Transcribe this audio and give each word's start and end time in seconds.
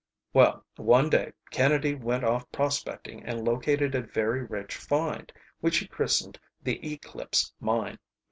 "Well, 0.33 0.65
one 0.77 1.11
day 1.11 1.33
Kennedy 1.51 1.93
went 1.93 2.23
off 2.23 2.51
prospecting 2.51 3.21
and 3.23 3.45
located 3.45 3.93
a 3.93 4.01
very 4.01 4.43
rich 4.43 4.75
find, 4.75 5.31
which 5.59 5.77
he 5.77 5.87
christened 5.87 6.39
the 6.59 6.79
Eclipse 6.91 7.53
Mine. 7.59 7.99